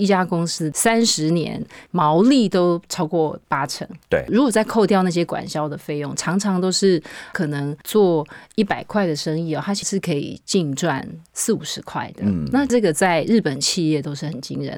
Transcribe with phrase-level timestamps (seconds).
[0.00, 3.86] 一家公司三十年毛利都超过八成。
[4.08, 7.00] 对，如果再扣掉那些管销的费用，常常都是
[7.32, 12.22] 可能做一百块的生意哦，它其实可以净赚四五十块的。
[12.24, 14.76] 嗯，那这个在日本企业都是很惊人。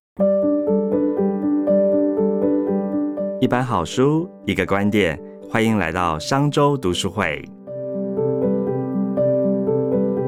[3.41, 5.19] 一本好书，一个观点，
[5.49, 7.45] 欢迎来到商周读书会。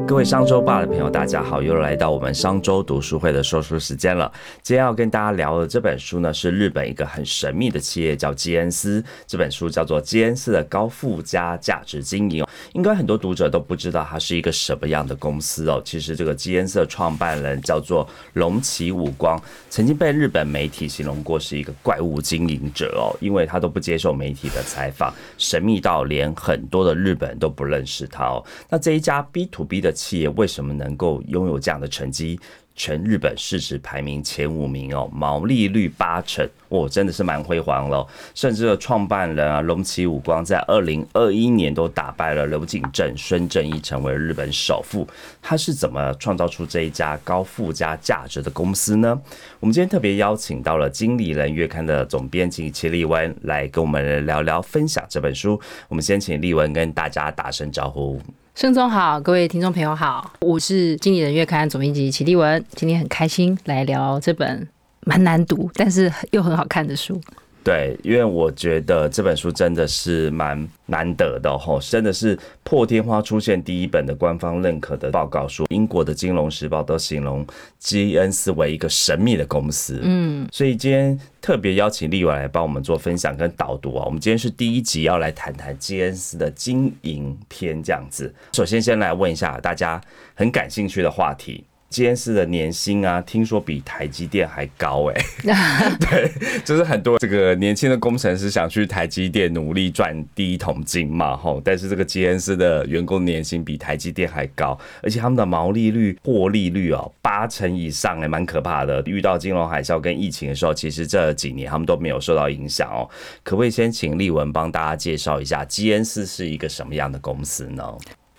[0.07, 4.31] 各位商周吧的朋友，大家好，又来到我们商周读书会的说书时间了。
[4.61, 9.03] 今天要跟大家聊的这本书呢，是日本一个很神秘的企业，叫基恩斯。
[9.27, 12.45] 这本书叫做《基恩斯的高附加价值经营》。
[12.75, 15.81] 应该很多读者都不知道它是一个什么样的公司哦。
[15.83, 19.41] 其实这个基恩斯的创办人叫做龙崎武光，
[19.71, 28.45] 曾经被日本媒体形容过是一个怪物经营者哦，因为他都不接受媒体的采访，神秘到连很多的日本人都不认识他哦。
[28.69, 29.94] 那这一家 B to B 的。
[29.95, 32.39] 企业为什么能够拥有这样的成绩？
[32.77, 38.05] 全日本市值排名前五名哦，毛利率八成，哦，真的是蛮辉煌了。
[38.35, 45.07] 甚至创办人啊，龙崎武光在二零二一年都打败了刘景正、孙正义，成为日本首富。
[45.41, 49.23] 他是怎么创造出这一家高附加价值的公司呢？
[49.61, 55.61] 我们今天特别邀请到了《经理人月刊》的总编辑齐立文来跟我们聊聊分享这本书。
[55.87, 58.21] 我们先请立文跟大家打声招呼。
[58.55, 64.69] 盛总好，各位听众朋友好，我是经理人月刊总编辑齐立文，今天很开心来聊这本
[65.01, 67.21] 蛮难读，但是又很好看的书。
[67.65, 75.65] 对，因为我觉得这本书真的是蛮难得的吼，真的是破天荒出现第一本的官方认可的报告书。
[75.71, 77.45] 英国的《金融时报》都形容
[77.79, 84.05] 基恩斯为一个神秘的公司，嗯，所以今天特别邀请立伟来帮我们做分享跟导读啊。
[84.05, 88.31] 我们今天是第一集要来谈谈基恩斯的经营篇这样子。
[88.53, 89.99] 首先，先来问一下大家
[90.35, 91.65] 很感兴趣的话题。
[91.95, 95.15] 基恩斯的年薪啊，听说比台积电还高哎。
[96.11, 96.29] 对，
[96.65, 101.63] 就是很多这个年轻的工程师想去台积电努力赚第一桶金嘛吼。
[101.65, 109.01] 但是这个基恩斯的员工年薪比台积电还高，而且他们的毛利率、获利率哦八成以上哎，蛮可怕的。
[109.07, 113.09] 遇到金融海啸跟疫情的时候，其实这几年他们都没有受到影响哦。
[113.45, 117.85] 可不可以先请立文帮大家介绍一下基恩斯是一个什么样的公司呢？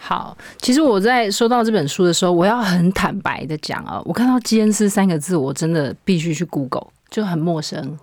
[0.08, 7.98] 好，其实我在收到这本书的时候，我要很坦白的讲啊，我看到基恩斯三个字，我真的必须去 Google，就很陌生。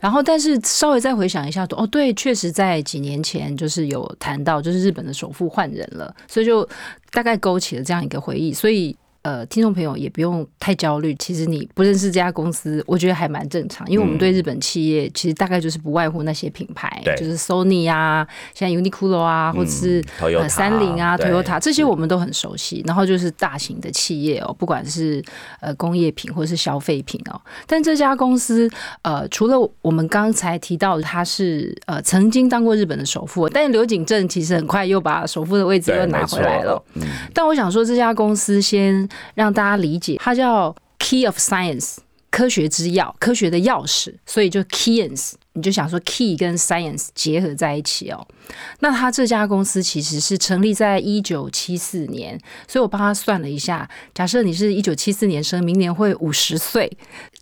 [0.00, 6.68] 然后，但是稍微再回想一下，哦，对，确实在几年前就是有谈到，就是日本的首富换人了，所以就
[7.12, 8.96] 大概勾起了这样一个回忆，所以。
[9.26, 11.12] 呃，听众朋友也不用太焦虑。
[11.16, 13.84] 其实你不认识这家公司，我觉得还蛮正常。
[13.90, 22.84] 因为我们对日本企业，其实大概就是不外乎那些品牌，就是 Sony 啊，现在 Uniqlo 啊，或者是呃三菱啊、Toyota 这些我们都很熟悉。
[22.86, 25.20] 然后就是大型的企业哦，不管是
[25.60, 27.40] 呃工业品或者是消费品哦。
[27.66, 28.70] 但这家公司
[29.02, 36.80] 呃，除了我们刚才提到的，他是呃曾经当过日本的首富，但是刘景正其实很快又把首富的位置又拿回来了。
[37.34, 39.08] 但我想说，这家公司先。
[39.34, 41.96] 让大家理解，它叫 Key of Science，
[42.30, 48.26] 科学之钥，科学的钥匙，所以就 Keyence，你就想说 Key 跟 Science 结合在一起哦。
[48.80, 52.38] 那他这家公司其实是成立在一九七四年，
[52.68, 56.90] 所以我帮他算了一下，假设你是一九七四年生，明年会五十岁。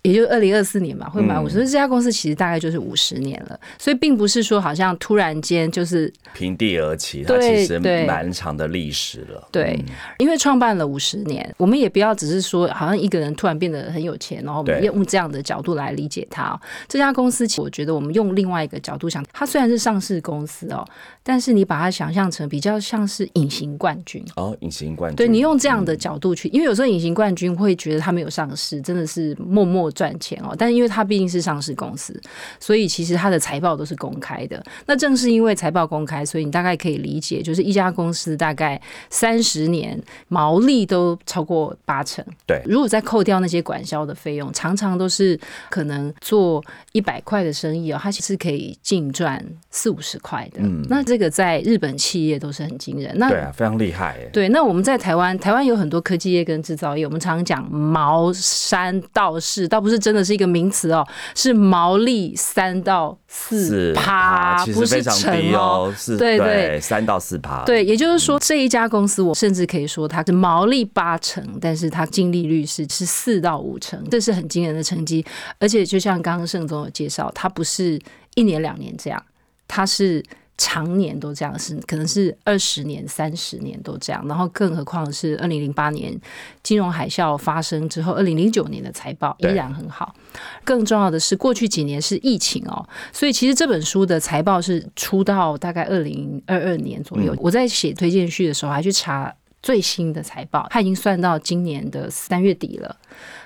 [0.05, 1.55] 也就二零二四年吧，会满五十。
[1.55, 9.47] 这家公司其实大概就是五十年了，所以并不是说好像突然间就是平地而起，它其实蛮长的历史了。
[9.51, 9.83] 对，
[10.19, 16.59] 因为创办了五十年，我们也不要只是说好像一个人突然变得很有钱，然后我们用这样的角度来理解它。
[16.87, 20.85] 这家公司，其实我觉得我们用另外一个角度想，它虽然是上市公司哦，
[21.23, 25.15] 但是你把它想象成比较像是隐形冠军哦，隐形冠军。
[25.15, 29.91] 对你用这样的角度去，因为有时候隐形冠军会觉得他没有上市，真的是默默。
[29.95, 32.19] 赚钱哦，但是因为它毕竟是上市公司，
[32.59, 34.63] 所以其实它的财报都是公开的。
[34.85, 38.79] 那正是因为财报公开，所以你大概可以理解，就是一家公司大概
[39.09, 42.23] 三十年毛利都超过八成。
[42.45, 45.39] 对，如果再扣掉那些管销的费用，常常都是
[45.69, 50.59] 可能做一百块的生意哦，它其实可以净赚四五十块的。
[50.61, 53.11] 嗯，那这个在日本企业都是很惊人。
[53.17, 54.17] 那对啊，非常厉害。
[54.33, 61.05] 对，那我们在台湾，台湾有很多科技业跟制造业，我们常常讲毛山道士，倒不是真的是一个名词哦，
[61.35, 67.63] 是毛利三到四趴，不是成哦，是，对对，三到四趴。
[67.65, 75.23] 对，也就是说这一家公司，我甚至可以说它是毛利八成，但是它净利率是是四到五成，这是很惊人的成绩。
[75.59, 78.01] 而且就像刚刚盛总有介绍，它不是
[78.33, 79.23] 一年两年这样，
[79.67, 80.23] 它是
[80.57, 84.25] 常年都这样，是可能是二十年、三十年都这样。
[84.27, 86.17] 然后，更何况是二零零八年
[86.63, 90.15] 金融海啸发生之后，二零零九年的财报依然很好。
[90.63, 97.35] 更重要的是，过去几年是疫情哦，所以其实这本书的财报是出到大概二零二二年左右。
[97.39, 99.33] 我在写推荐序的时候，还去查
[99.65, 102.95] 最新的财报，它已经算到今年的三月底了。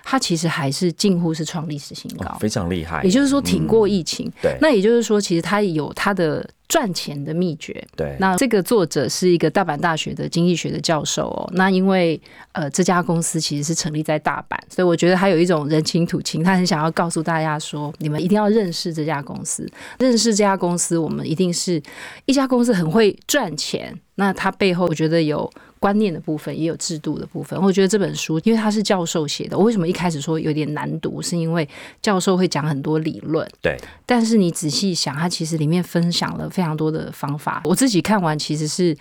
[0.04, 3.01] 它其实还是近乎是创历史新高，非常厉害。
[3.04, 4.30] 也就是说，挺过疫情。
[4.42, 6.45] 对，那也就是说，其实它有它的。
[6.69, 7.83] 赚钱的秘诀。
[7.98, 11.50] 对，那这个作者是一个大阪大学的经济学的教授哦。
[11.56, 12.21] 那因为
[12.51, 19.68] 呃这家公司其实是成立在大阪，所以我觉得他有一种人情土情，他很想要告诉大家说，你们一定要认识这家公司，
[19.98, 21.81] 认识这家公司，我们一定是
[22.27, 24.00] 一家公司很会赚钱。
[24.13, 27.59] 那它背后我觉得有观念的部分，也有制度的部分。
[27.59, 31.67] 我觉得这本书，因为他是教授写的，我为什么一开始说有点难读，是因为
[32.01, 33.47] 教授会讲很多理论。
[33.61, 36.47] 对，但是你仔细想，他其实里面分享了。
[36.49, 38.93] 非常多的方法，我自己看完其实是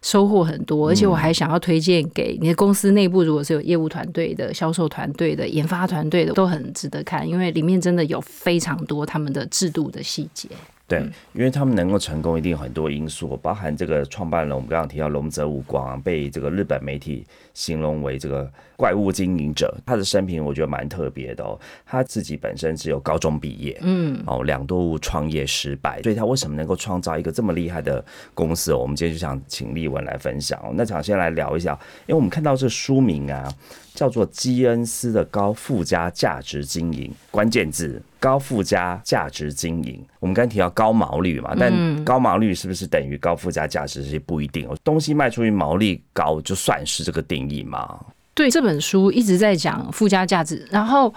[0.00, 10.48] 收获很多，而且我还想要推荐给你的公司内部，如果是有业务团队的、销售团队的、研发团队的，都很值得看，因为里面真的有非常多他们的制度的细节。
[10.86, 11.00] 对，
[11.32, 19.74] 因为他们能够成功，一定有很多因素，包含这个创办人，我们刚刚提到龙泽武光，被这个日本媒体形容为这个怪物经营者。
[19.86, 28.04] 他的生平我觉得蛮特别的哦，他自己本身只有高中毕业，嗯，哦，两度创业失败，所以他为什么能够创造一个这么厉害的
[28.34, 28.74] 公司？
[28.74, 30.70] 我们今天就想请立文来分享哦。
[30.74, 31.72] 那想先来聊一下，
[32.06, 33.50] 因为我们看到这书名啊。
[33.94, 40.04] 叫做基恩斯的高附加价值经营，关键字高附加价值经营。
[40.18, 44.02] 我们刚提到高毛利嘛，但高毛利是不是等于高附加价值？
[44.02, 44.76] 这些不一定哦。
[44.82, 47.98] 东西卖出去毛利高，就算是这个定义吗？
[48.34, 50.66] 对，这本书一直在讲附加价值。
[50.70, 51.14] 然后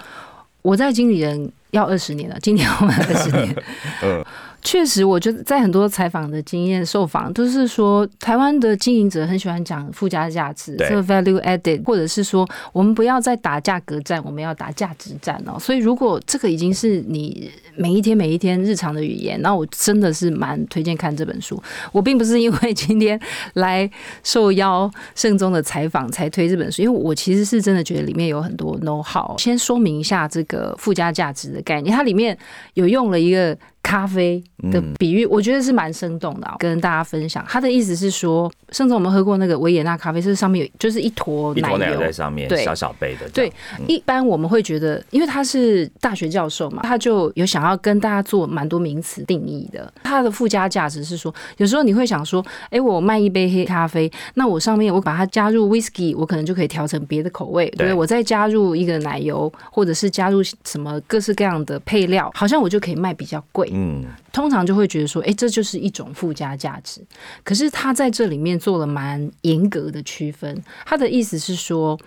[0.62, 3.56] 我在经理人要二十年了，今年我们二十年。
[4.04, 4.24] 嗯。
[4.68, 15.58] 确实，我觉得在很多采访的经验、受访都是说，台湾的经营者很喜欢讲附加价值，这个 value added，或者是说，我们不要再打价格战，我们要打价值战哦。
[15.58, 21.58] 所以，如果这个已经是你每一天、每一天日常的语言，那我真的是蛮推荐看这本书。
[21.94, 23.18] 我并不是因为今天
[23.54, 23.90] 来
[24.22, 29.38] 受邀盛宗的采访才推这本书，因为我其实是真的觉得里面有很多 know how。
[29.38, 32.38] 先说明一下这个附加价值的概念，它里面
[32.74, 33.58] 有用了一个。
[33.88, 37.46] 咖啡的比喻，我觉得是蛮生动的，跟大家分享。
[37.48, 43.30] 他的意思是说，甚至我们喝过那个维也纳咖啡，是上面有就是一坨奶油在上面，对小小杯的。
[43.30, 43.50] 对，
[43.88, 49.90] 一般我们会觉得，因为他是大学教授嘛，他就有想要跟大家做蛮多名词定义的。
[50.04, 63.72] 他的附加价值是说，有时候你会想说，哎，我卖一杯黑咖啡，那我上面我把它加入 whisky，我可能就可以调成别的口味，对我再加入一个奶油，或者是加入什么各式各样的配料，好像我就可以卖比较贵。
[63.78, 67.00] 嗯，通常就会觉得说，哎，这就是一种附加价值。
[67.44, 70.64] 可是他在这里面做了蛮严格的区分。
[70.86, 72.00] 他的意思是说，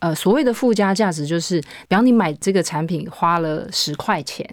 [0.00, 4.44] 呃，所谓的附加价值就是，比方你买这个产品花了十块钱，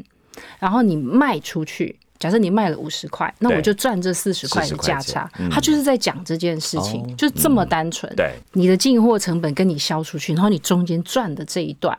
[0.59, 1.97] 然后你卖出去。
[2.19, 5.27] 假设你卖了五十块，那我就赚这四十块的价差。
[5.49, 8.15] 他就是在讲这件事情，就这么单纯。
[8.15, 11.97] 对，你的进货成本跟你销出去，然后你中间赚的这一段。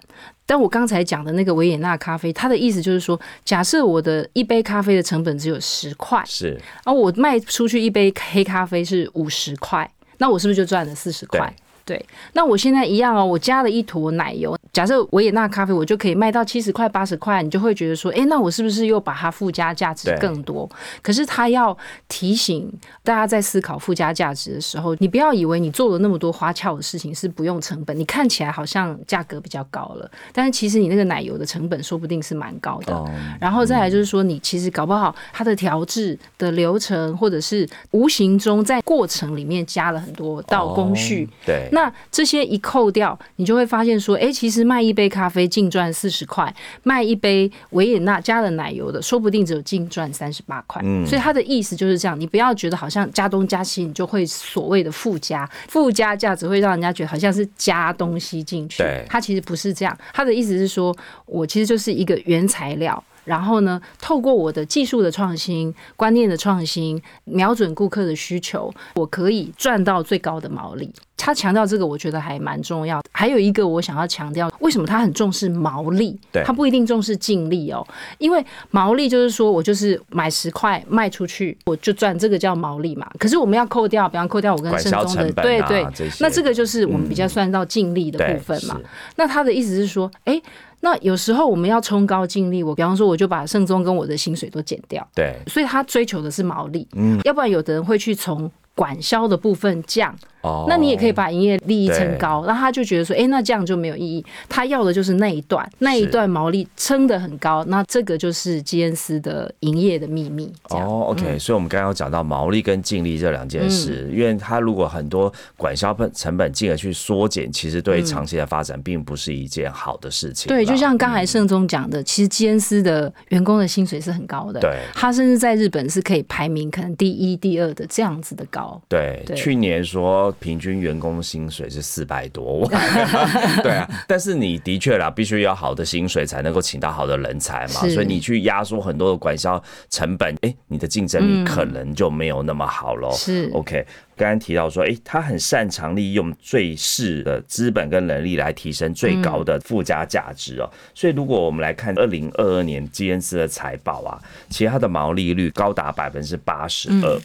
[0.53, 6.51] 但我刚才讲的那个维也纳咖啡，它的意思就是说，假设我的一杯咖啡的成本只有十块，是，
[6.85, 11.51] 然后我卖出去一杯黑咖啡是五十块，那我是不是就赚了四十块？
[11.85, 14.57] 对，那我现在一样哦，我加了一坨奶油。
[14.73, 20.69] 假设维也纳咖啡，我就可以卖到七十块、八十块，你就会觉得说，哎，那我是不是又把它附加价值更多？
[21.03, 21.77] 可是他要
[22.09, 22.73] 提醒
[23.03, 33.05] 大家，在思考附加价值的时候，你不要以为你做了那么多花俏的事情是不用成本，你看起来好像价格比较高了，但是其实你那个奶油的成本说不定是蛮高的。
[33.41, 41.29] 然后再来就是说，你其实搞不好它的调制的流程，或者是无形中在过程里面加了很多道工序。
[41.45, 41.69] 对。
[41.73, 50.83] 那这些一扣掉，你就会发现说，哎，其实卖一杯咖啡净赚四十块，卖一杯维也纳加了奶油的，说不定只有净赚三十八块。
[50.85, 58.83] 嗯，所以他的意思就是这样，你不要觉得好像加东加西，你就会所谓的附加，附加价值会让人家觉得好像是加东西进去。
[58.83, 60.95] 对，他其实不是这样，他的意思是说
[61.27, 63.03] 我其实就是一个原材料。
[63.25, 70.93] 然后呢，透过我的技术的创新、观念的创新，瞄准顾客的需求，我可以赚到最高的毛利。
[71.25, 73.01] 他强调这个，我觉得还蛮重要。
[73.13, 76.19] 还有一个我想要强调，为什么他很重视毛利？
[76.45, 77.87] 他不一定重视净利哦，
[78.19, 83.09] 因为毛利就是说我就是买十块卖出去，我就赚这个叫毛利嘛。
[83.21, 85.87] 可是我们要扣掉，比方扣掉我跟盛中的对对，
[86.19, 88.81] 那这个就是我们比较算到净利的部分嘛。
[89.15, 90.43] 那他的意思是说，哎。
[90.85, 100.15] 那有时候我们要冲高净利，我比方说我就把盛宗跟我的薪水都减掉，对，所以他追求的是毛利，嗯，要不然有的人会去从管销的部分降。
[100.43, 104.25] 哦，那你也可以把营业利益撑高，那他就觉得说，哎，那这样就没有意义。
[104.49, 110.53] 他要的就是那一段，那一段毛利撑得很高，那这个就是基恩斯的营业的秘密。
[110.71, 120.49] 哦，OK，所以我们刚刚有讲到毛利跟净利这两件事，因为他如果很多管销本成本进而去缩减，其实对长期的发展并不是一件好的事情。
[120.49, 128.62] 对，就像刚才盛中讲的，其实基恩斯的员工的薪水是很高的，对，他甚至在日本是可以排名可能第一、第二的这样子的高。
[128.89, 130.33] 对，去年说。
[130.41, 132.71] 平均员工薪水是四百多万，
[133.63, 143.13] 对啊，但是你的确啦，必须要好的薪水才能够请到好的人才嘛，所以你去压缩很多的管销成本，哎，你的竞争力可能就没有那么好喽。
[143.13, 150.69] 是 OK，刚刚提到说，哎，他很擅长利用最适的资本跟能力来提升最高的附加价值哦。
[150.95, 154.19] 所以如果我们来看二零二二年基恩斯的财报啊，
[154.51, 157.21] 其实它的毛利率高达百分之八十二。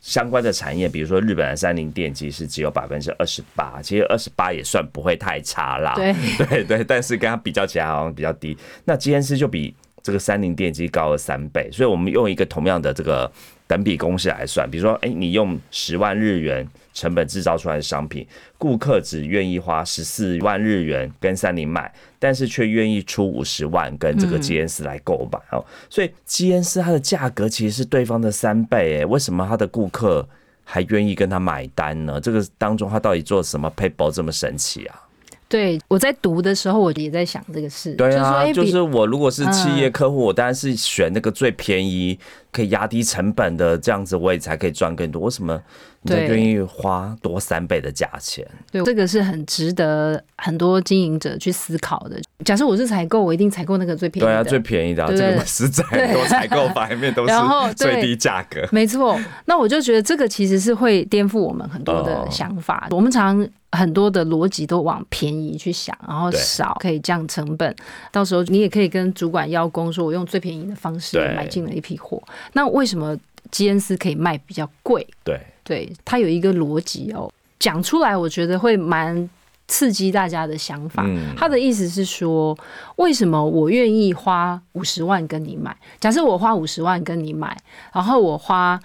[0.00, 5.94] 相关的产业，比如说日本的三菱电机是只有百分之二十八，其实二十八也算不会太差啦。
[5.94, 6.14] 对
[6.48, 8.56] 对对，但是跟它比较起来好像比较低。
[8.84, 13.30] 那 GNC 就比这个三菱电机高了三倍，所以我们用一个同样的这个
[13.70, 16.66] 等比公式来算，比如说，哎，你用十万日元。
[16.92, 18.26] 成本制造出来的商品，
[18.58, 25.64] 顾客只愿意花十四万日元跟三菱买，但是却愿意出五十万跟这个基恩斯来购买哦。
[25.88, 30.28] 所以基恩斯它的价格其实是对方的三倍，哎，为什么他的顾客
[30.64, 32.20] 还愿意跟他买单呢？
[32.20, 35.00] 这个当中他到底做什么 paper 这么神奇啊？
[35.48, 37.94] 对，我在读的时候，我也在想这个事。
[37.94, 42.16] 对啊，就是我如果是企业客户，我当然是选那个最便宜、
[42.52, 45.22] 可以压低成本的，这样子我也才可以赚更多。
[45.22, 45.60] 为什么？
[46.02, 48.46] 你愿意花多三倍的价钱？
[48.72, 52.18] 对，这个是很值得很多经营者去思考的。
[52.42, 54.32] 假设我是采购，我一定采购那个最便宜的。
[54.32, 57.34] 对啊，最便宜的，这个实在很多采购方面都是
[57.74, 58.66] 最低价格。
[58.72, 62.88] 没错，那我就觉得这个其实是会颠覆我们很多的想法。
[62.92, 67.76] 我们常很多的逻辑都往便宜去想，然后少可以降成本。
[68.10, 72.22] 到时候你也可以跟主管邀功，说我用最便宜的方式买进了一批货。
[72.52, 73.16] 那为什么
[73.50, 75.06] 基恩斯可以卖比较贵？
[75.24, 75.40] 对。
[75.62, 79.30] 对他有一个逻辑哦，讲出来我觉得会蛮
[79.68, 81.06] 刺激大家的想法。
[81.36, 82.58] 他的意思是说，
[82.96, 85.76] 为什么我愿意花五十万跟你买？
[86.00, 87.56] 假设我花五十万跟你买，
[87.92, 88.80] 然后我花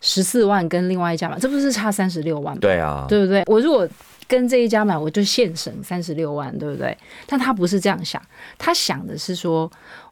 [0.00, 2.60] 十四万跟另外一家买，这不是差三十六万吗？
[2.62, 3.42] 对啊，对不对？
[3.46, 3.86] 我如果
[4.26, 6.96] 跟这一家买，我就现省三十六万，对不对？
[7.26, 8.22] 但他不是这样想，
[8.56, 9.70] 他想的是说，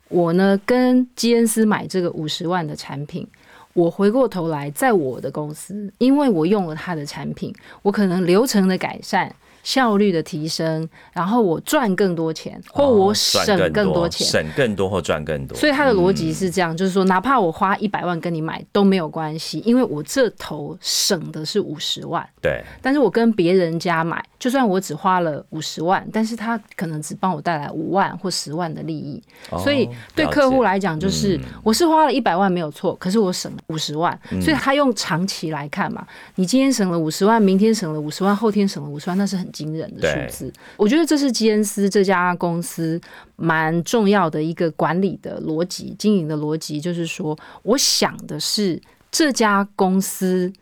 [0.08, 3.26] 我呢跟基恩斯买这个五十万的产品。
[3.74, 9.32] 我回过头来，在我的公司，因为我用了他的产品，我可能流程的改善。
[9.68, 15.54] 效率的提升，然后我赚更多钱，或我省更多钱，省更多或赚更多。
[15.58, 22.26] 所以他的逻辑是这样，就是说，哪怕我花一百万跟你买都没有关系，因为我这头省的是五十万。
[22.40, 22.64] 对。
[22.80, 29.22] 但是我跟别人家买，就算我只花了五十万，但是他可能只帮我带来五万或十万的利益。
[29.58, 36.06] 所以对客户来讲，就是我是花了一百万没有错，可是我省了五十万，所以他用长期来看嘛，
[36.36, 39.46] 你今天省了五十万，明天省了五十万，后天省了五十万，那是很。
[39.58, 43.00] 惊人的数字，我觉得这是基恩斯这家公司
[43.34, 50.52] 蛮重要的一个管理的逻辑、经营的逻辑，就是说，我想的是这家公司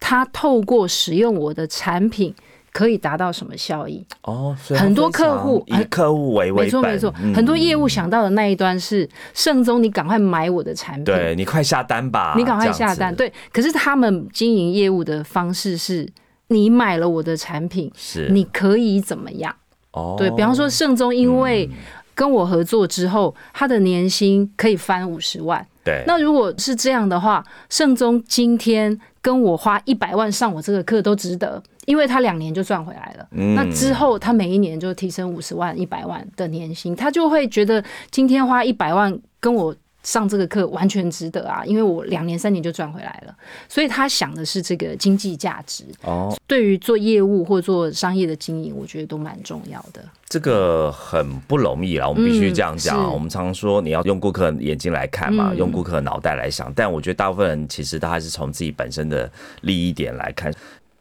[0.00, 2.34] 它透过使用我的产品
[2.72, 4.56] 可以达到什么效益哦。
[4.70, 13.14] 很多客户以客户为没错没错，很多业务想到的那一端是盛宗，你赶快买我的产品，对你快下单吧，你赶快下单。
[13.14, 16.08] 对，可是他们经营业务的方式是。
[16.52, 19.54] 你买了我的产品，是你可以怎么样？
[19.92, 21.68] 哦，对比方说盛宗，因为
[22.14, 25.66] 跟我合作之后，他的年薪可以翻五十万。
[25.84, 33.26] 对，那如果是这样的话，盛宗今天跟我花一百万上我这个课都值得，因为他两年就赚回来了。
[33.32, 39.74] 嗯那之后他每一年就提升五十万、一百万的年薪，他就会觉得今天花一百万跟我。
[40.02, 43.34] 上这个课完全值得啊，因为我两年三年就赚回来了，
[43.68, 46.36] 所以他想的是这个经济价值哦。
[46.46, 50.02] 对于做业务或做商业的经营，我觉得都蛮重要的。
[50.28, 53.12] 这个很不容易啊，我们必须这样讲。
[53.12, 59.30] 我们常说你要用顾客眼睛来看嘛，用顾客脑袋来想，但我觉得大部分人其实他还是从自己本身的
[59.60, 60.52] 利益点来看。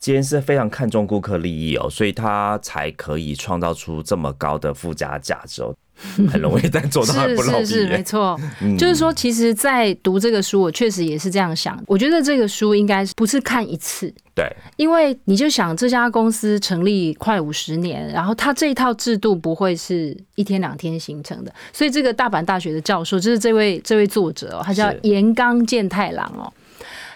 [0.01, 5.74] 今天是非常看重顾客利益哦，所以他才可以创造出这么高的附加价值哦。
[6.31, 7.63] 很容易，但做到不容易。
[7.63, 8.36] 是是是，没错。
[8.75, 11.79] 就是说，其实，在读这个书，我确实也是这样想。
[11.86, 26.51] 我觉得这个书应该是不是看一次，对，因为你就想这家公司成立快五十年，然后它这一套制度不会是一天两天形成的，所以这个大阪大学的教授就是这位这位作者哦，他叫是岩冈健太郎哦。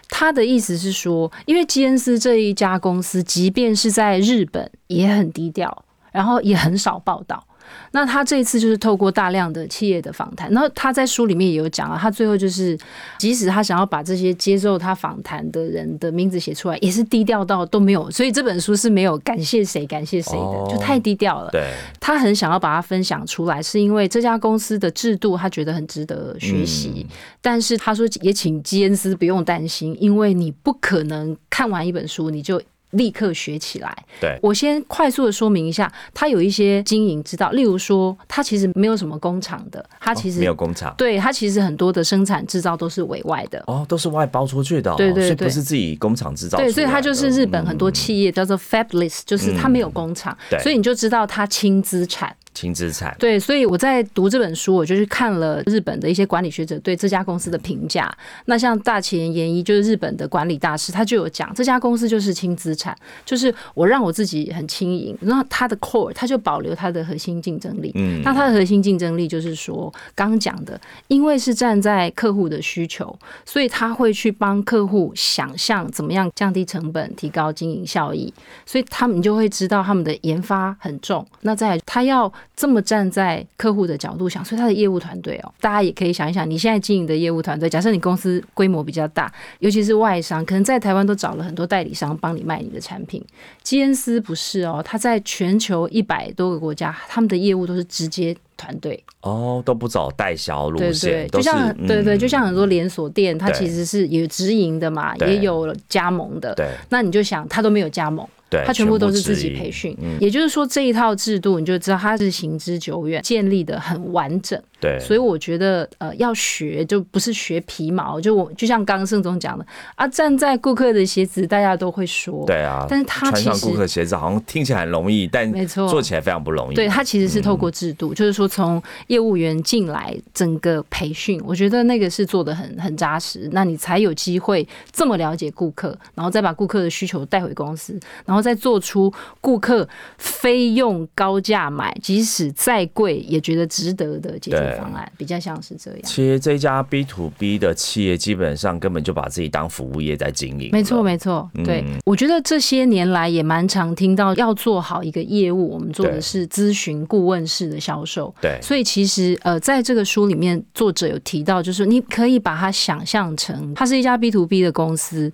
[0.10, 7.46] 他的意思是说，因为基恩斯这一家公司，即便是在日本也很低调，然后也很少报道。
[7.91, 12.77] 那他这一次就是透过大量的企业的访谈，然后他在书里面也有讲啊，他最后就是，
[13.17, 21.50] 即使他想要把这些接受他访谈的人的名字写出来，也是低调到都没有，所以这本书是没有感谢谁感谢谁的，哦就太低调了。
[21.51, 27.08] 对，他很想要把它分享出来，是因为这家公司的制度他觉得很值得学习。
[27.41, 32.62] 但是他说也请基恩斯不用担心，因为你不可能看完一本书你就。
[32.92, 33.96] 立刻学起来。
[34.20, 40.94] 对我先快速的说明一下，它有一些经营之道，例如说，它其实没有什么工厂的，它其实、哦没有工厂。
[40.98, 43.63] 对它其实很多的生产制造都是委外的。
[43.68, 52.36] 哦，都是外包出去的、哦，对对对不是自己工厂制造对，所以它就是日本很多嗯企业叫做 fabless，就是它没有工厂，嗯所以你就知道它轻资产。
[52.56, 53.16] 轻资产。
[53.20, 58.12] 对，所以我在读这本书，我就去看了日本的一些管理学者对这家公司的评价。
[58.46, 67.92] 那像大前研一就是日本的管理大师，他就有讲这家公司就是轻资产，就是我让我自己很轻盈，那他的 core 他就保留他的核心竞争力。
[67.96, 73.14] 嗯那他的核心竞争力就是说，刚讲的，因为是站在客户的需求，
[73.46, 78.34] 所以他会去帮客户想象怎么样降低成本、提高经营效益，
[78.66, 81.26] 所以他们就会知道他们的研发很重。
[81.42, 93.24] 那再来，他要这么站在客户的角度想，所以他的业务团队哦，大家也可以想一想，你现在经营的业务团队，假设你公司规模比较大，尤其是外商，可能在台湾都找了很多代理商帮你卖你的产品。
[93.64, 99.02] 基恩斯不是哦，他在全球一百多个国家，他们的业务都是直接团队。
[99.22, 106.54] 哦，都不走代销路对线，对，对就是像对对，嗯就像很多连锁店，它其实是有直营的嘛，也有加盟的。
[106.54, 109.98] 对那你就想，它都没有加盟，对，它全部都是自己培训。
[110.02, 114.62] 嗯，也就是说，这一套制度你就知道它是行之久远，建立的很完整。
[114.79, 119.65] 对，所以我觉得，呃，要学就不是学皮毛，就我就像刚刚盛总讲的
[119.96, 125.88] 啊，站在顾客的鞋子，大家都会说，对啊，但是他其穿上顾客鞋子好像听起来很容易，但没错。
[125.88, 126.75] 做起来非常不容易。
[126.75, 146.01] 对，他其实是嗯透过制度，就是说从业务员进来，整个培训，我觉得那个是做的很很扎实，那你才有机会这么了解顾客，然后再把顾客的需求带回公司，然后再做出顾客非用高价买，即使再贵也觉得值得的解决对方案，比较像是这样。
[146.04, 150.71] 其实这家 B to B 的企业基本上根本就把自己当服务业在经营了。
[150.71, 158.34] 没错，没错，对，嗯我觉得这些年来也蛮常听到，要做好一个业务，我们做的是咨询顾问式的销售。
[158.41, 165.32] 对所以其实呃，在这个书里面，作者有提到，就是你可以把它想象成，它是一家 B to B 的公司。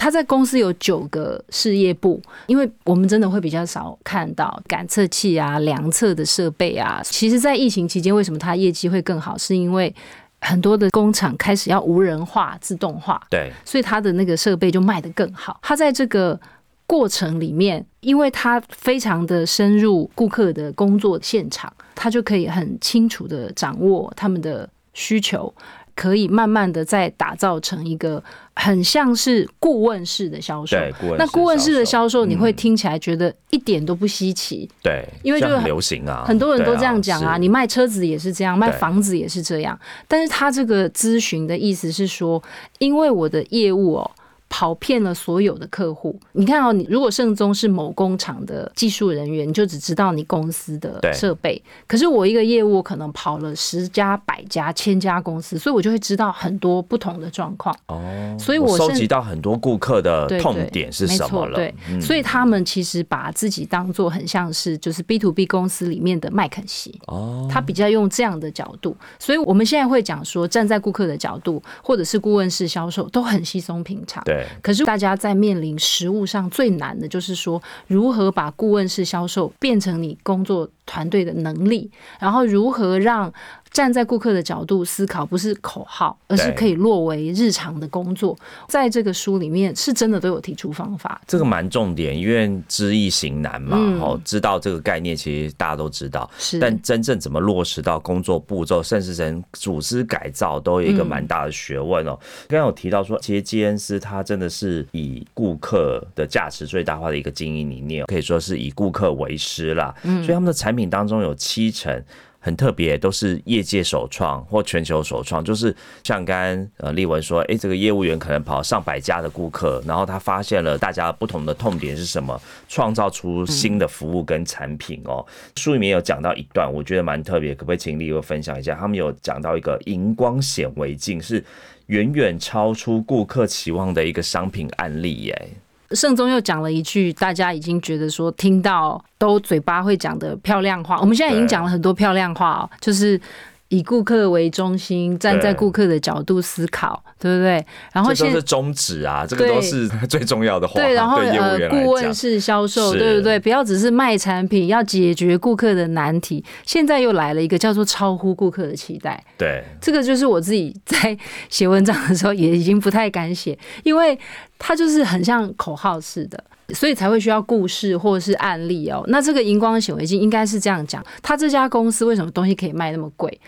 [0.00, 7.02] 它在公司有九个事业部，因为我们真的会比较少看到感测器啊、量测的设备啊。
[7.02, 9.36] 其实，在疫情期间，为什么他业绩会更好？
[9.36, 9.92] 是因为
[10.40, 15.58] 很多的工厂开始要无人化、自动化，对所以他的那个设备就卖得更好。
[15.62, 16.38] 他在这个
[16.86, 25.52] 过程里面，因为他非常的深入顾客的工作现场，他就可以很清楚的掌握他们的需求。
[25.98, 28.22] 可以慢慢的再打造成一个
[28.54, 30.76] 很像是顾问式的销售。
[30.76, 39.76] 对，顾问那顾问式的销售，你会嗯听起来觉得一点都不稀奇，对，因为就很流行啊，很多人都这样讲啊，你卖车子也是这样，卖房子也是这样。
[40.06, 42.40] 但是他这个咨询的意思是说，
[42.78, 44.08] 因为我的业务哦。
[44.48, 51.62] 跑遍了所有的客户，你看哦，你如果盛宗是某工厂的技术人员，你就只知道你公司的设备。
[51.86, 57.74] 可是我一个业务，可能跑了十家、百家、千家公司，所以我就会知道很多不同的状况。
[57.88, 66.98] 哦，所以我收集到很多顾客的痛点是什么了，对，嗯所以他们其实把自己当做很像是就是 B to B 公司里面的麦肯锡。
[67.06, 74.22] 哦，他比较用这样的角度，所以我们现在会讲说，站在顾客的角度，或者是顾问式销售，都很稀松平常。
[74.24, 83.32] 对可是大家在面临实务上最难的就是说，如何把顾问式销售变成你工作团队的能力，然后如何让
[83.72, 88.36] 站在顾客的角度思考，不是口号，而是可以落为日常的工作。
[88.68, 91.20] 在这个书里面，是真的都有提出方法。
[91.26, 102.18] 这个蛮重点，因为知易行难嘛，嗯哦，知道这个概念其实大家都知道，是，但真正怎么落实到工作步骤，甚至成组织改造，都有一个蛮大的学问哦。
[102.48, 109.94] 刚刚有提到说，其实基恩斯他真的是以顾客的价值最大化的一个经营理念，可以说是以顾客为师啦。
[110.02, 112.02] 嗯所以他们的产品当中有七成。
[112.48, 115.44] 很特别，都是业界首创或全球首创。
[115.44, 125.22] 就是像刚刚呃丽文说，哎，这个业务员可能跑上百家的顾客，然后他发现了大家不同的痛点是什么，创造出新的服务跟产品哦。
[125.56, 128.74] 书里面有讲到一段，我觉得蛮特别，可不可以请丽文分享一下？
[128.74, 131.44] 他们有讲到一个荧光显微镜是
[131.88, 135.48] 远远超出顾客期望的一个商品案例耶。
[135.92, 140.98] 盛宗又讲了一句，大家已经觉得说听到都嘴巴会讲的漂亮话。
[141.00, 143.20] 我们现在已经讲了很多漂亮话哦，就是
[143.68, 147.64] 以顾客为中心，站在顾客的角度思考，对不对？
[147.92, 150.74] 然后现在是宗旨啊，这个都是 最重要的话。
[150.74, 153.38] 对，然后呃，顾问式销售，对不对？
[153.38, 156.44] 不要只是卖产品，要解决顾客的难题。
[156.64, 159.22] 现在又来了一个叫做超乎顾客的期待。
[159.36, 161.16] 对，这个就是我自己在
[161.48, 164.18] 写文章的时候也已经不太敢写，因为。
[164.60, 166.42] 它就是很像口号似的，
[166.74, 169.02] 所以才会需要故事或者是案例哦。
[169.08, 173.40] 那这个荧光显微镜应该是这样讲：，他这家公司为什么东西可以卖那么贵？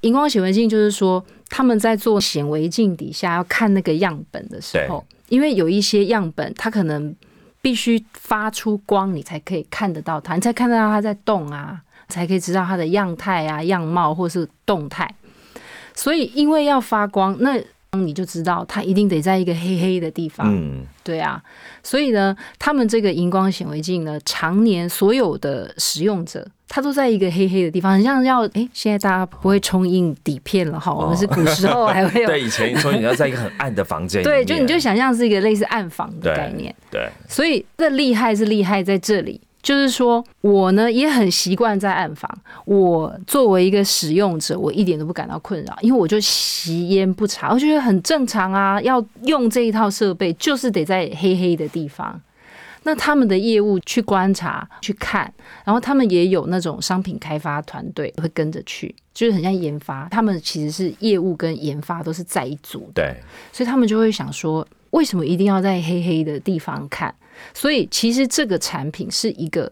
[0.00, 7.14] 荧光显微镜就是说，他们在做显微镜底下要看那个样本的时候，因为有一些样本它可能
[7.60, 15.14] 必须发出光，你才可以看得到它，你才看得到它在动啊，才可以知道它的样态啊、样貌或是动态。
[15.94, 20.46] 所以因为要发光，那你就知道，它一定得在一个黑黑的地方。
[20.48, 21.42] 嗯，对啊，
[21.82, 32.26] 所以呢，他们这个荧光显微镜呢，常年所有的使用者，他都在一个黑黑的地方，很像要哎，现在大家不会冲印底片了哈，我们是古时候还会有。
[32.30, 34.22] 对，以前冲印要在一个很暗的房间。
[34.22, 36.72] 对，就你就想象是一个类似暗房的概念。
[36.90, 39.40] 对，所以这厉害是厉害在这里。
[39.62, 42.30] 就是说，我呢也很习惯在暗访。
[42.64, 48.80] 我作为一个使用者，我一点都不感到困扰，因为我就吸烟不查，我觉得很正常啊。
[48.80, 52.20] 要用这一套设备，就是得在黑黑的地方。
[52.84, 55.30] 那他们的业务去观察、去看，
[55.64, 60.08] 然后他们也有那种商品开发团队会跟着去，就是很像研发。
[60.08, 63.16] 他们其实是业务跟研发都是在一组的，对。
[63.52, 67.14] 所以他们就会想说，为什么一定要在黑黑的地方看？
[67.52, 69.70] 所以其实这个产品是一个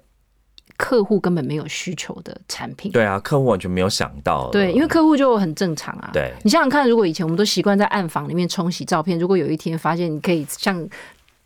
[0.76, 2.92] 客户根本没有需求的产品。
[2.92, 4.50] 对啊，客户完全没有想到。
[4.50, 6.11] 对，因为客户就很正常啊。
[6.12, 10.87] 对，你想想看，如果以前我们都习惯在暗房里面冲洗照片，如果有一天发现你可以像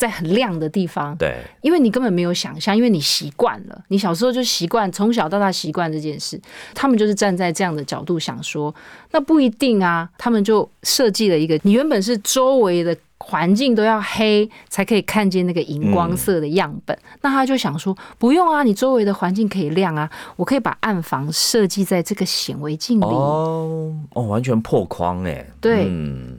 [0.02, 6.40] 在很亮的地方，对，因为你根本没有想象，因为你习惯了，你小时候就习惯，从小到大习惯这件事。
[6.74, 8.74] 他们就是站在这样的角度想说，
[9.12, 10.08] 那不一定啊。
[10.18, 12.96] 他们就设计了一个，你原本是周围的。
[13.24, 23.04] 环境都要黑才可以看见那个荧光色的样本，那他就想说不用啊，你周围的环境可以亮啊，我可以把暗房设计在这个显微镜里。
[23.04, 25.88] 哦哦，完全破框哎，对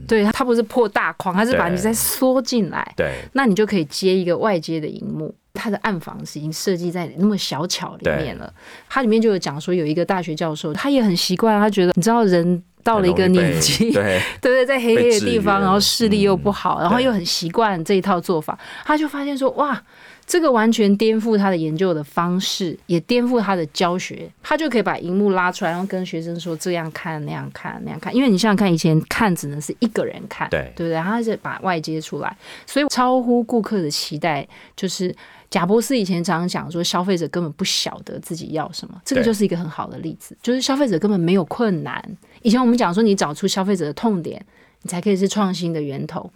[0.08, 8.54] 对，它不是破大框，它是把你再缩进来，对，那你就可以接一个外接的荧幕，它的暗房是已经设计在那么小巧里面了，
[8.89, 12.62] 它里面就有讲说有一个大学教授，他也很习惯，他觉得你知道人。
[12.84, 19.82] 到了一个年纪，对 对对，在黑黑的地方，然后视力又不好，然后又很习惯这一套做法，他就发现说，哇，
[20.26, 24.30] 这个完全颠覆他的研究的方式，也颠覆他的教学。
[24.41, 28.13] 他就可以把荧幕拉出来，然后跟学生说这样看那样看那样看。
[28.15, 31.02] 因为你想想看，以前看只能是一个人看，对对不对？
[31.02, 35.15] 他是把外接出来，所以超乎顾客的期待，就是。
[35.54, 42.04] 贾博士以前常常讲说，消费者根本不晓得自己要什么，这个就是一个很好的例子，就是消费者根本没有困难。
[42.43, 44.45] 以前我们讲说，你找出消费者的痛点，
[44.84, 46.32] 你才可以是创新的源头。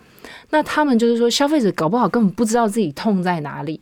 [0.49, 3.81] 那他们就是说，消费者搞不好根本不知道自己痛在哪里。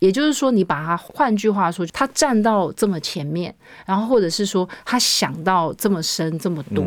[0.00, 6.84] 也就是说，你把它换句话说，他站到这么前面，然后或者是说他想到这么深这么多，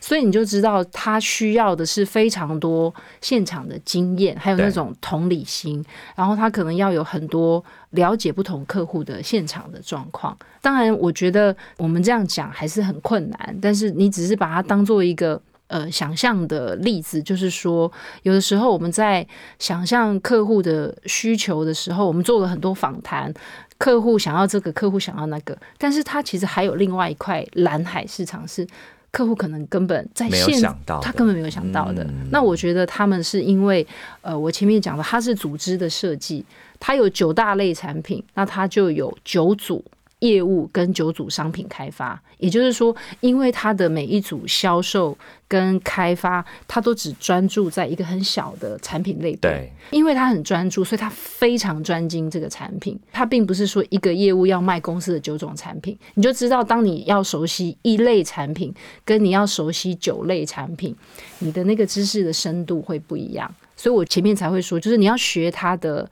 [0.00, 5.84] 所以你就知道他需要的是非常多现场的经验，还有那种同理心，
[6.16, 10.36] 然后他可能要有很多了解不同客户的现场的状况。
[10.60, 15.40] 当然，我觉得我们这样讲还是很困难，但是你只是把它当做一个。
[15.68, 17.90] 呃，想象的例子就是说，
[18.22, 19.26] 有的时候我们在
[19.58, 23.32] 想象客户的需求的时候，我们做了很多访谈，
[23.76, 28.66] 客户想要这个，客户想要那个，但是他其实还有另外一块蓝海市场，是
[29.10, 30.60] 客户可能根本在现
[31.02, 32.06] 他根本没有想到的。
[32.30, 33.86] 那我觉得他们是因为，
[34.22, 36.44] 呃，我前面讲的，它是组织的设计，
[36.80, 39.84] 它有九大类产品，那它就有九组。
[40.20, 49.38] 业务跟九组商品开发，也就是说，因为它的每一组销售跟开发，它都只专注在一个很小的产品类别。
[49.38, 52.98] 对，因为它很专注，所以它非常专精这个产品。
[53.12, 60.94] 它并不是说一个业务要卖公司的九种产品，你就知道，当你要熟悉一类产品，跟你要熟悉九类产品，
[61.38, 63.48] 你的那个知识的深度会不一样。
[63.76, 66.10] 所以我前面才会说，就是你要学它的。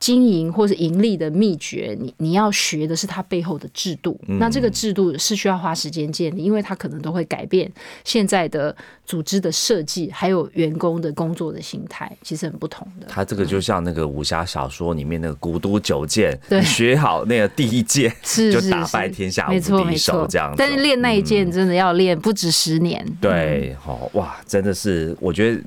[0.00, 4.18] 经营或是盈利的秘诀，你你要学的是它背后的制度。
[4.26, 7.70] 那这个制度是需要花时间建立，因为它可能都会改变
[8.04, 13.06] 现在的组织的设计，还有员工的工作的心态，其实很不同的。
[13.08, 20.56] 它这个就像那个武侠小说里面那个古都九剑，对你学好那个第一剑 是就是打败天下无敌手这样子。
[20.58, 23.04] 但是练那一件真的要练不止十年。
[23.20, 25.60] 对，好、哇，真的是，我觉得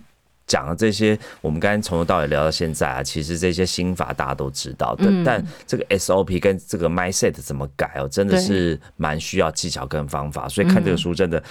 [0.52, 11.42] 讲的这些，我们刚才从头到尾聊到现在啊，其实这些心法大家都知道的，嗯但这个 SOP 跟这个 mindset 怎么改哦，真的是蛮需要技巧跟方法，所以看这个书真的。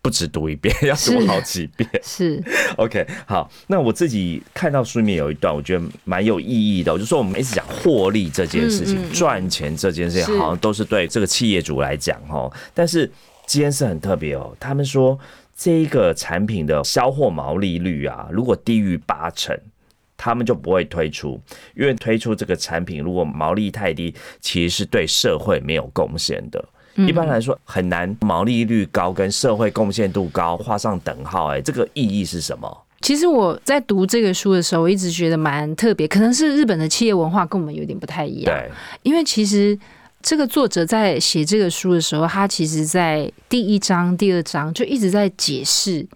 [0.00, 1.90] 不止读一遍， 要读好几遍。
[2.04, 2.40] 是
[2.76, 6.92] OK，好，那我自己看到书里面有一段，我觉得蛮有意义的。
[6.92, 12.50] 我就说我们一直讲获利这件事情，嗯嗯嗯赚钱这件事情，好像都是对这个企业主来讲哦。
[12.72, 13.10] 但是
[13.44, 15.18] 今天是很特别哦，他们说
[15.58, 19.54] 这一个产品的销货毛利率啊，如果低于八成。
[20.20, 21.40] 他们就不会推出，
[21.76, 26.62] 因为推出这个产品如果毛利太低，其实是对社会没有贡献的。
[27.06, 31.52] 一般来说很难毛利率高跟社会贡献度高画上等号。
[31.52, 32.84] 哎，这个意义是什么？
[33.00, 38.52] 其实我在读这个书的时候，我一直觉得蛮特别，可能是日本的企业文化跟我们有点不太一样。
[38.52, 38.68] 对，
[39.04, 39.78] 因为其实
[40.28, 46.06] 这个作者在写这个书的时候，他其实在第一章、第二章就一直在解释。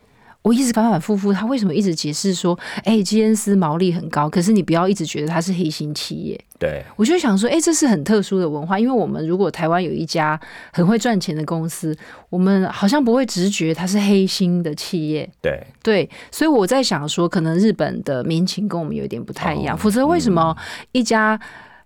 [0.42, 6.38] 我一直反反复复，他为什么一直解释说，哎、基恩斯毛利很高，可是你不要一直觉得它是黑心企业。
[6.59, 10.38] 对，我就想说，哎、这是很特殊的文化，因为我们如果台湾有一家
[10.75, 11.96] 很会赚钱的公司，
[12.29, 15.27] 我们好像不会直觉它是黑心的企业。
[15.40, 20.55] 对，对，所以我在想说，可能日本的民情跟我们有点不太一样，哦否则为什么
[20.90, 21.40] 一家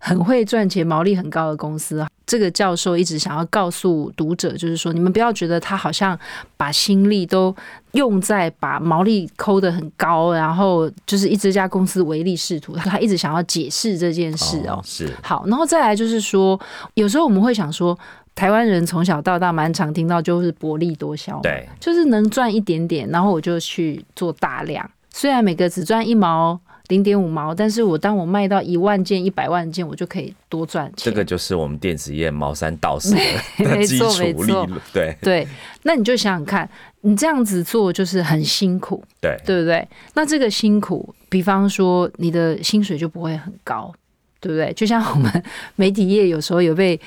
[0.06, 6.16] 很会赚钱、毛利很高的公司，这个教授一直想要告诉读者，就是说，你们不要觉得他好像
[6.56, 7.52] 把心力都
[7.90, 14.80] 用在把毛利抠得很高，然后就是一这家公司唯利是图，他一直想要解释这件事哦。
[14.84, 16.56] 是好，然后再来就是说，
[16.94, 17.98] 有时候我们会想说，
[18.36, 24.88] 台湾人从小到大蛮常听到就是薄利多销，对，就是能赚一点点，然后我就去做大量。
[25.10, 30.94] 虽然每个只赚一毛、零点五毛，但是我当我卖到一万件、一百万件，我就可以多赚钱。
[30.96, 33.20] 这个就是我们电子业毛三到四的
[33.58, 35.48] 没基错础利没错润，对对，
[35.82, 36.68] 那你就想想看，
[37.00, 39.86] 你这样子做就是很辛苦，对对不对？
[40.14, 43.92] 那这个辛苦，比方说你的薪水就不会很高，
[44.40, 44.72] 对不对？
[44.74, 45.42] 就像我们
[45.74, 47.00] 媒体业有时候有被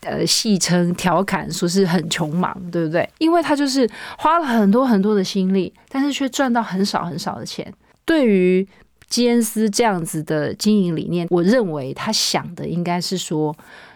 [0.00, 3.08] 呃戏称调侃说是很穷忙，对不对？
[3.18, 3.88] 因为他就是
[4.18, 7.72] 花了很多很多的心力，但是却赚到很少很少的钱。
[8.06, 8.66] 对于
[9.10, 13.54] 基恩斯这样子的经营理念，我认为他想的应该是说，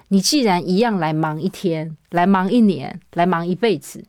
[0.08, 4.04] 你既然一样来忙一天，来忙一年，来忙一辈子，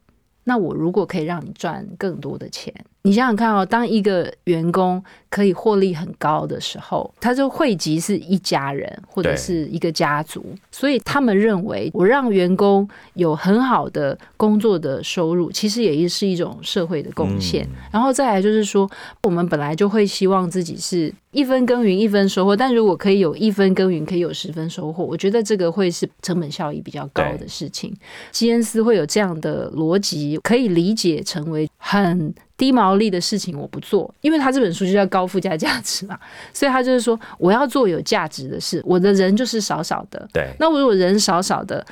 [0.45, 2.73] 那我如果可以让你赚更多的钱，
[3.05, 17.67] 你想想看哦，当一个员工可以获利很高的时候，他就汇集是一家人或者是一个家族，所以他们认为我让员工有很好的工作的收入，其实也是一种社会的贡献。
[17.91, 18.89] 然后再来就是说，
[19.21, 27.95] 我们本来就会希望自己是一分耕耘一分收获，但如果可以有一分耕耘可以有十分收获，我觉得这个会是成本效益比较高的事情。
[28.31, 36.17] 基恩斯会有这样的逻辑，可以理解成为很低毛利的事情我不做，因为他这本书就叫高附加价值嘛，
[36.53, 40.53] 所以他就是说我要做有价值的事，我的人就是少少的，对。
[40.59, 41.85] 那我如果人少少的，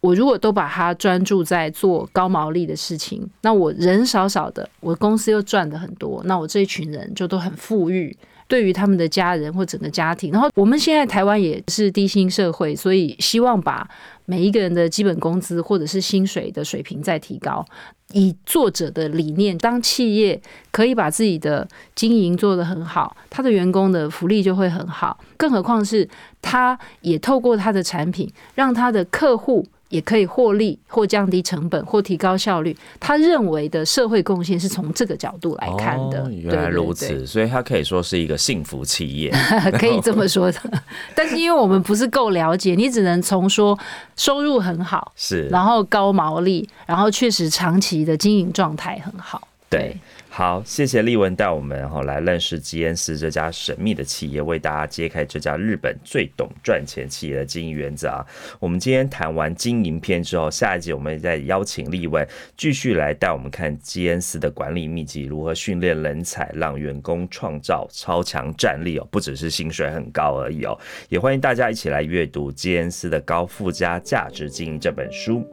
[0.00, 8.16] 我如果都把它专注在做高毛利的事情，那我人少少的，我公司又赚的很多，那我这一群人就都很富裕。
[8.46, 13.88] 对于他们的家人或整个家庭，然后我们现在台湾也是低薪社会，所以希望把
[14.26, 17.64] 每一个人的基本工资或者是薪水的水平再提高。
[18.12, 25.18] 以作者的理念，当企业可以把自己的经营做得很好，他的员工的福利就会很好。
[25.36, 26.08] 更何况是
[26.40, 32.76] 他也透过他的产品，让他的客户也可以获利，或降低成本，或提高效率。
[32.98, 36.22] 他认为的社会贡献是从这个角度来看的。
[36.22, 39.30] 哦原来如此，对对所以他可以说是一个幸福企业。
[39.78, 40.60] 可以这么说的。
[41.14, 43.78] 但是因为我们不是够了解，你只能从说
[44.16, 49.46] 收入很好，是，然后高毛利，然后确实长期的经营状态很好。
[49.70, 49.96] 对，
[50.36, 58.26] 好，谢谢丽文带我们哈来认识吉恩斯这家神秘的企业，为大家揭开这家日本最懂赚钱企业的经营原则啊。
[58.58, 70.76] 我们今天谈完经营篇之后，下一集我们再邀请丽文继续来带我们看吉恩斯的管理秘籍，如何训练人才，让员工创造超强战力哦，不只是薪水很高而已哦。
[71.08, 75.48] 也欢迎大家一起来阅读吉恩斯的高附加价值经营这本书。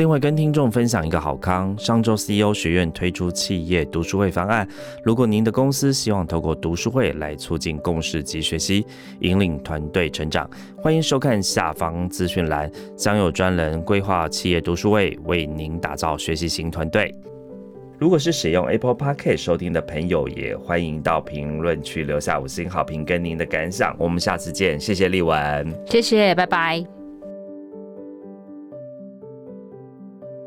[0.00, 4.66] 另外，跟听众分享一个好康，上周 CEO 学院推出企业读书会方案。
[5.04, 8.82] 如果您的公司希望透过读书会来促进共识及学习，
[9.20, 17.14] 引领团队成长，欢迎收看下方资讯栏，将有专人规划企业读书会，为您打造学习型团队。
[17.98, 23.94] 如果是使用 Apple Podcast 收听的朋友，也欢迎到评论区留下五星好评跟您的感想。
[23.98, 26.99] 我们下次见，谢谢丽文，谢谢，拜拜。